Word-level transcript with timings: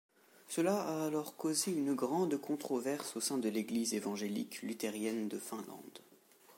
Cela 0.47 0.81
a 0.81 1.05
alors 1.05 1.37
causé 1.37 1.69
une 1.71 1.93
grande 1.93 2.35
controverse 2.35 3.15
au 3.17 3.21
sein 3.21 3.37
de 3.37 3.49
l'Église 3.49 3.93
évangélique-luthérienne 3.93 5.27
de 5.27 5.37
Finlande. 5.37 5.99